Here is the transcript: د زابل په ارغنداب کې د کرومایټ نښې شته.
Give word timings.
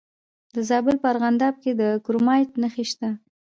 د 0.53 0.55
زابل 0.69 0.95
په 1.03 1.07
ارغنداب 1.11 1.55
کې 1.63 1.71
د 1.81 1.81
کرومایټ 2.05 2.51
نښې 2.61 2.85
شته. 2.91 3.09